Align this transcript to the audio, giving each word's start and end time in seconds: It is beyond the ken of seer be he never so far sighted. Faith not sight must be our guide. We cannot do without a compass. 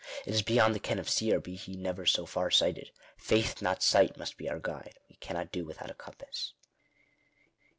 It 0.25 0.33
is 0.33 0.41
beyond 0.41 0.73
the 0.73 0.79
ken 0.79 0.97
of 0.97 1.07
seer 1.07 1.39
be 1.39 1.53
he 1.55 1.75
never 1.77 2.07
so 2.07 2.25
far 2.25 2.49
sighted. 2.49 2.89
Faith 3.17 3.61
not 3.61 3.83
sight 3.83 4.17
must 4.17 4.35
be 4.35 4.49
our 4.49 4.57
guide. 4.57 4.97
We 5.07 5.15
cannot 5.17 5.51
do 5.51 5.63
without 5.63 5.91
a 5.91 5.93
compass. 5.93 6.53